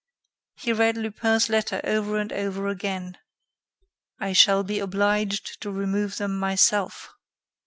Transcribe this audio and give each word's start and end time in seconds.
He 0.55 0.73
read 0.73 0.97
Lupin's 0.97 1.47
letter 1.47 1.79
over 1.83 2.17
and 2.17 2.33
over 2.33 2.67
again. 2.67 3.19
"I 4.19 4.33
shall 4.33 4.63
be 4.63 4.79
obliged 4.79 5.61
to 5.61 5.69
remove 5.69 6.17
them 6.17 6.39
myself." 6.39 7.13